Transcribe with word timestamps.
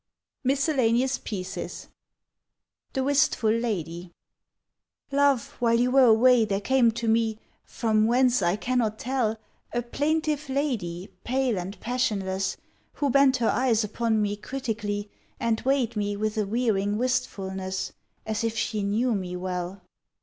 MISCELLANEOUS 0.45 1.19
PIECES 1.19 1.89
THE 2.93 3.03
WISTFUL 3.03 3.51
LADY 3.51 4.11
"LOVE, 5.11 5.49
while 5.59 5.79
you 5.79 5.91
were 5.91 6.05
away 6.05 6.43
there 6.43 6.59
came 6.59 6.89
to 6.93 7.07
me— 7.07 7.37
From 7.65 8.07
whence 8.07 8.41
I 8.41 8.55
cannot 8.55 8.97
tell— 8.97 9.37
A 9.73 9.83
plaintive 9.83 10.49
lady 10.49 11.09
pale 11.23 11.55
and 11.59 11.79
passionless, 11.81 12.57
Who 12.93 13.11
bent 13.11 13.37
her 13.37 13.49
eyes 13.49 13.83
upon 13.83 14.19
me 14.23 14.35
critically, 14.37 15.11
And 15.39 15.61
weighed 15.61 15.95
me 15.95 16.15
with 16.17 16.35
a 16.35 16.47
wearing 16.47 16.97
wistfulness, 16.97 17.93
As 18.25 18.43
if 18.43 18.57
she 18.57 18.81
knew 18.81 19.13
me 19.13 19.35
well." 19.35 19.81